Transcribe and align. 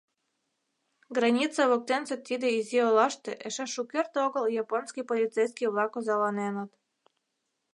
Граница 1.15 1.61
воктенсе 1.71 2.15
тиде 2.27 2.47
изи 2.59 2.77
олаште 2.89 3.31
эше 3.47 3.65
шукерте 3.73 4.17
огыл 4.27 4.45
японский 4.63 5.07
полицейский-влак 5.09 5.91
озаланеныт. 5.99 6.71